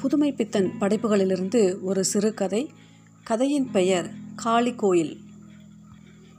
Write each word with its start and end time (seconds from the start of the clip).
புதுமை 0.00 0.32
பித்தன் 0.32 0.72
படைப்புகளிலிருந்து 0.80 1.82
ஒரு 1.82 2.04
சிறுகதை 2.04 2.70
கதையின் 3.24 3.70
பெயர் 3.70 4.10
காளி 4.36 4.74
கோயில். 4.74 5.20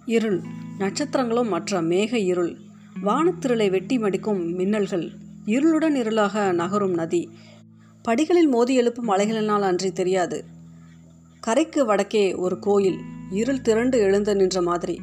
இருள். 0.06 0.42
நட்சத்திரங்களும் 0.80 1.48
மற்ற 1.48 1.82
மேக 1.82 2.14
இருள். 2.14 2.58
வானத்திருளை 3.04 3.70
வெட்டி 3.70 3.98
மடிக்கும் 3.98 4.60
மின்னல்கள். 4.60 5.12
இருளுடன் 5.46 5.96
இருளாக 5.96 6.54
நகரும் 6.54 6.94
நதி. 6.94 7.30
படிகளில் 8.02 8.48
மோதி 8.48 8.76
எழுப்பும் 8.76 9.10
அலைகளினால் 9.10 9.62
அன்றி 9.62 9.92
தெரியாது. 9.92 10.46
கரைக்கு 11.40 11.86
வடக்கே 11.86 12.34
ஒரு 12.34 12.60
கோயில். 12.60 13.00
இருள் 13.32 13.62
திரண்டு 13.62 14.00
எழுந்து 14.00 14.36
நின்ற 14.36 14.62
மாதிரி. 14.62 15.02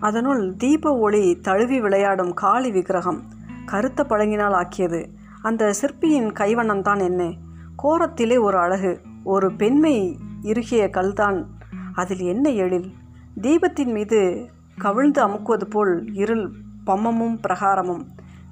அதனுள் 0.00 0.56
தீப 0.56 0.98
ஒளி 0.98 1.40
தழுவி 1.40 1.80
விளையாடும் 1.80 2.34
காளி 2.34 2.70
விக்கிரகம். 2.70 3.22
கருத்த 3.66 4.02
பழங்கினால் 4.02 4.52
ஆக்கியது. 4.52 5.08
அந்த 5.42 5.72
சிற்பியின் 5.72 6.32
கைவண்ணம்தான் 6.32 7.04
என்ன. 7.04 7.44
கோரத்திலே 7.82 8.40
ஒரு 8.40 8.58
அழகு 8.58 9.00
ஒரு 9.24 9.52
பெண்மை 9.52 10.18
இறுகிய 10.42 10.90
கல்தான். 10.90 11.46
அதில் 11.94 12.20
என்ன 12.20 12.50
எழில்? 12.50 12.94
தீபத்தின் 13.40 13.92
மீது 13.92 14.50
கவிழ்ந்து 14.78 15.26
அமுக்குவது 15.26 15.64
போல் 15.64 16.14
இருள் 16.14 16.50
பம்மமும் 16.86 17.38
பிரகாரமும். 17.48 18.06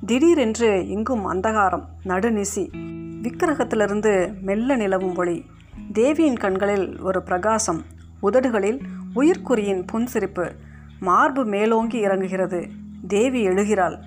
திடீரென்று 0.07 0.89
இங்கும் 0.89 1.33
அந்தகாரம் 1.33 1.85
நடுநிசி. 2.05 2.69
விக்கிரகத்திலிருந்து 3.23 4.41
மெல்ல 4.41 4.77
நிலவும் 4.77 5.17
ஒளி. 5.17 5.45
தேவியின் 5.93 6.37
கண்களில் 6.37 7.01
ஒரு 7.01 7.23
பிரகாசம். 7.23 7.83
உதடுகளில் 8.23 8.81
உயிர்க்குறியின் 9.15 9.85
புன்சிரிப்பு. 9.93 10.51
மார்பு 11.01 11.45
மேலோங்கி 11.45 12.07
இறங்குகிறது. 12.07 12.71
தேவி 13.09 13.43
எழுகிறாள். 13.43 13.99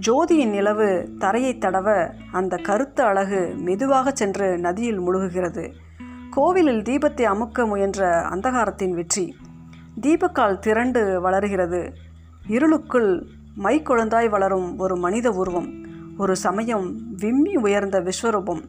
ஜோதியின் 0.00 0.50
நிலவு 0.50 1.10
தரையை 1.18 1.58
தடவ 1.58 2.12
அந்த 2.32 2.56
கருத்த 2.56 3.04
அழகு 3.04 3.54
மெதுவாக 3.56 4.10
சென்று 4.10 4.58
நதியில் 4.58 5.00
முழுகுகிறது. 5.00 5.72
கோவிலில் 6.30 6.82
தீபத்தை 6.82 7.24
அமுக்க 7.24 7.66
முயன்ற 7.66 8.28
அந்தகாரத்தின் 8.28 8.90
வெற்றி. 8.90 9.36
தீபக்கால் 10.00 10.58
திரண்டு 10.58 11.20
வளருகிறது. 11.20 11.92
இருளுக்குள் 12.46 13.26
மைக்குழந்தாய் 13.62 14.28
வளரும் 14.28 14.78
ஒரு 14.78 14.96
மனித 14.96 15.30
உருவம். 15.30 15.74
ஒரு 16.18 16.36
சமயம் 16.36 16.96
விம்மி 17.16 17.56
உயர்ந்த 17.56 18.00
விஸ்வரூபம். 18.00 18.62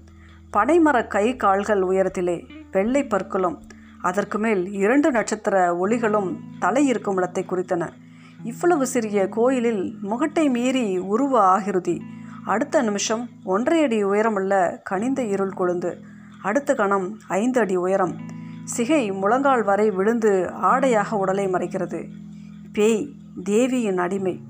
பனைமர 0.57 1.07
கை 1.07 1.35
கால்கள் 1.35 1.81
உயரத்திலே 1.81 2.49
வெள்ளை 2.71 3.03
பற்களும் 3.03 3.61
அதற்கு 4.01 4.37
மேல் 4.37 4.71
இரண்டு 4.71 5.11
நட்சத்திர 5.11 5.75
ஒளிகளும் 5.85 6.35
தலை 6.59 6.85
இருக்கும் 6.85 7.17
இடத்தை 7.17 7.45
குறித்தன. 7.49 7.89
இவ்வளவு 8.43 8.87
சிறிய 8.87 9.29
கோயிலில் 9.29 9.95
முகட்டை 10.03 10.49
மீறி 10.49 10.97
உருவ 10.97 11.59
ஆகிருதி. 11.59 12.01
அடுத்த 12.45 12.81
நிமிஷம் 12.81 13.29
ஒன்றரை 13.43 13.83
அடி 13.83 14.03
உயரமுள்ள 14.03 14.81
கனிந்த 14.83 15.23
இருள் 15.23 15.53
கொழுந்து. 15.57 15.95
அடுத்த 16.41 16.75
கணம் 16.75 17.17
ஐந்து 17.27 17.59
அடி 17.59 17.75
உயரம். 17.75 18.15
சிகை 18.63 19.11
முழங்கால் 19.11 19.63
வரை 19.63 19.91
விழுந்து 19.91 20.51
ஆடையாக 20.51 21.17
உடலை 21.17 21.47
மறைக்கிறது. 21.47 22.07
பேய் 22.73 23.09
தேவியின் 23.43 23.97
அடிமை. 23.97 24.41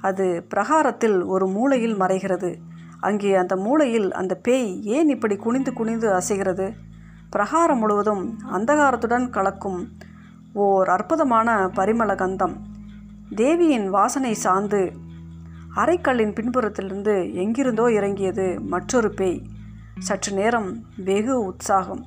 அது 0.00 0.46
பிரகாரத்தில் 0.48 1.22
ஒரு 1.22 1.46
மூலையில் 1.46 2.00
மறைகிறது. 2.00 2.54
அங்கே 3.00 3.34
அந்த 3.34 3.56
மூலையில் 3.56 4.12
அந்த 4.12 4.34
பேய் 4.34 4.84
ஏன் 4.84 5.08
இப்படி 5.08 5.36
குனிந்து 5.36 5.72
குனிந்து 5.72 6.12
அசைகிறது? 6.12 6.72
பிரகாரம் 7.30 7.78
முழுவதும் 7.78 8.38
அந்தகாரத்துடன் 8.52 9.30
கலக்கும் 9.30 9.88
ஓர் 10.52 10.88
அற்புதமான 10.88 11.66
பரிமள 11.66 12.14
கந்தம். 12.14 12.72
தேவியின் 13.30 13.90
வாசனை 13.90 14.34
சார்ந்து 14.34 14.92
அரைக்கல்லின் 15.76 16.32
பின்புறத்திலிருந்து 16.32 17.32
எங்கிருந்தோ 17.32 17.92
இறங்கியது 17.92 18.60
மற்றொரு 18.60 19.14
பேய். 19.14 19.42
சற்று 19.98 20.32
நேரம் 20.32 20.84
வெகு 20.96 21.44
உற்சாகம். 21.44 22.06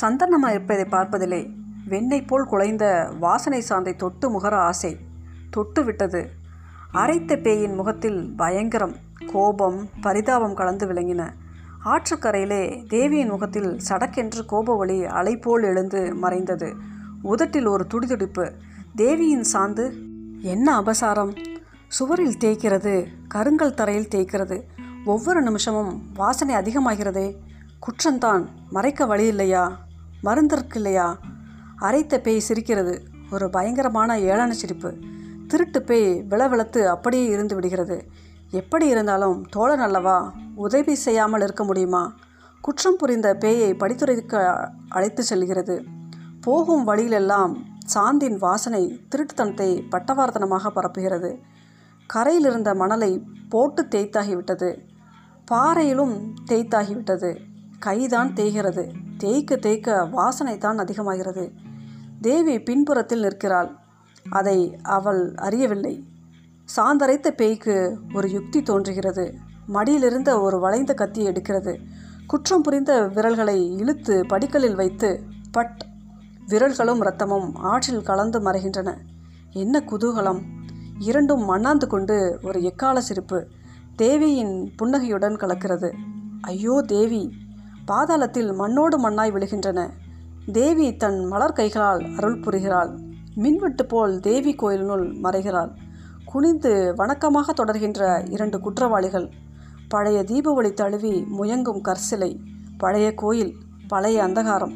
சந்தனமாக 0.00 0.50
இருப்பதை 0.50 0.84
பார்ப்பதிலே 0.84 1.50
வெண்ணை 1.88 2.26
போல் 2.26 2.46
குலைந்த 2.46 3.16
வாசனை 3.18 3.62
சாந்தை 3.68 3.96
தொட்டு 3.96 4.40
முகர 4.40 4.50
ஆசை. 4.50 4.96
தொட்டு 5.50 5.84
விட்டது. 5.84 6.30
அரைத்த 6.92 7.36
பேயின் 7.36 7.74
முகத்தில் 7.74 8.32
பயங்கரம் 8.36 8.94
கோபம் 9.32 9.88
பரிதாபம் 10.00 10.54
கலந்து 10.54 10.86
விளங்கின. 10.86 11.28
ஆற்றுக்கரையிலே 11.84 12.86
தேவியின் 12.86 13.28
முகத்தில் 13.28 13.78
சடக்கென்று 13.88 14.44
கோப 14.46 14.76
ஒளி 14.76 15.04
அலை 15.04 15.36
போல் 15.36 15.62
எழுந்து 15.62 16.14
மறைந்தது. 16.14 16.74
உதட்டில் 17.22 17.66
ஒரு 17.66 17.86
துடிதுடிப்பு. 17.94 18.52
தேவியின் 18.94 19.44
சாந்து 19.52 20.07
என்ன 20.40 20.80
அபசாரம்? 20.80 21.56
சுவரில் 21.88 22.36
தேய்க்கிறது 22.40 23.06
கருங்கல் 23.28 23.74
தரையில் 23.74 24.08
தேய்க்கிறது 24.08 24.62
ஒவ்வொரு 25.04 25.42
நிமிஷமும் 25.42 26.02
வாசனை 26.14 26.54
அதிகமாகிறதே. 26.54 27.36
குற்றந்தான் 27.78 28.48
மறைக்க 28.70 29.06
வழி 29.06 29.26
இல்லையா 29.26 29.78
மருந்திற்கு 30.24 30.74
இல்லையா 30.74 31.18
அரைத்த 31.80 32.18
பேய் 32.18 32.40
சிரிக்கிறது. 32.40 33.02
ஒரு 33.30 33.50
பயங்கரமான 33.50 34.18
ஏளன 34.18 34.50
சிரிப்பு. 34.50 34.94
திருட்டு 35.46 35.82
பேய் 35.82 36.24
விளவிளத்து 36.30 36.84
அப்படியே 36.84 37.24
இருந்து 37.24 37.54
விடுகிறது. 37.54 38.04
எப்படி 38.50 38.86
இருந்தாலும் 38.86 39.46
தோழன் 39.48 39.80
அல்லவா? 39.80 40.32
உதவி 40.54 40.94
செய்யாமல் 40.94 41.42
இருக்க 41.42 41.64
முடியுமா? 41.64 42.14
குற்றம் 42.60 42.96
புரிந்த 42.96 43.36
பேயை 43.40 43.72
படித்துறைக்கு 43.72 44.68
அழைத்து 44.88 45.22
செல்கிறது. 45.22 45.84
போகும் 46.40 46.86
வழியிலெல்லாம் 46.86 47.54
சாந்தின் 47.94 48.38
வாசனை 48.38 49.00
திருட்டுத்தனத்தை 49.10 49.82
பட்டவார்த்தனமாக 49.90 50.70
பரப்புகிறது. 50.74 51.38
கரையில் 52.06 52.44
இருந்த 52.44 52.74
மணலை 52.74 53.22
போட்டு 53.48 53.82
தேய்த்தாகிவிட்டது. 53.82 54.78
பாறையிலும் 55.44 56.34
தேய்த்தாகிவிட்டது. 56.46 57.38
கைதான் 57.78 58.32
தேய்கிறது. 58.32 58.92
தேய்க்க 59.18 59.56
தேய்க்க 59.56 60.04
வாசனை 60.04 60.58
தான் 60.58 60.78
அதிகமாகிறது. 60.78 61.52
தேவி 62.20 62.62
பின்புறத்தில் 62.62 63.20
நிற்கிறாள். 63.20 63.76
அதை 64.30 64.78
அவள் 64.82 65.34
அறியவில்லை. 65.34 66.04
சாந்தரைத்த 66.76 67.28
பேய்க்கு 67.28 67.98
ஒரு 68.14 68.30
யுக்தி 68.30 68.62
தோன்றுகிறது. 68.62 69.34
மடியிலிருந்த 69.68 70.40
ஒரு 70.40 70.58
வளைந்த 70.58 70.94
கத்தியை 70.94 71.32
எடுக்கிறது. 71.32 71.78
குற்றம் 72.26 72.62
புரிந்த 72.62 73.06
விரல்களை 73.06 73.76
இழுத்து 73.76 74.24
படிக்கலில் 74.24 74.74
வைத்து 74.74 75.22
பட் 75.52 75.86
விரல்களும் 76.48 77.00
இரத்தமும் 77.00 77.54
ஆற்றில் 77.62 78.02
கலந்து 78.02 78.38
மறைகின்றன. 78.40 78.90
என்ன 79.52 79.80
குதூகலம்! 79.80 80.40
இரண்டும் 80.98 81.44
மண்ணாந்து 81.44 81.86
கொண்டு 81.86 82.16
ஒரு 82.42 82.62
எக்கால 82.62 83.00
சிரிப்பு 83.00 83.38
தேவியின் 83.96 84.54
புன்னகையுடன் 84.76 85.36
கலக்கிறது. 85.36 85.90
ஐயோ 86.40 86.82
தேவி! 86.86 87.22
பாதாளத்தில் 87.86 88.50
மண்ணோடு 88.52 88.98
மண்ணாய் 88.98 89.32
விழுகின்றன. 89.32 89.80
தேவி 90.52 90.96
தன் 90.96 91.24
மலர் 91.24 91.52
கைகளால் 91.52 92.16
அருள் 92.16 92.40
புரிகிறாள். 92.40 92.92
மின்வெட்டு 93.34 93.86
போல் 93.86 94.20
தேவி 94.20 94.54
கோயிலினுள் 94.54 95.06
மறைகிறாள். 95.22 95.70
குனிந்து 96.24 96.94
வணக்கமாக 96.96 97.52
தொடர்கின்ற 97.54 98.00
இரண்டு 98.28 98.60
குற்றவாளிகள். 98.60 99.28
பழைய 99.88 100.22
தீப 100.22 100.52
ஒளி 100.52 100.72
தழுவி 100.72 101.14
முயங்கும் 101.38 101.80
கற்சிலை 101.80 102.30
பழைய 102.78 103.14
கோயில் 103.14 103.52
பழைய 103.88 104.24
அந்தகாரம். 104.26 104.74